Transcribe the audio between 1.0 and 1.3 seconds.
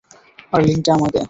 দে।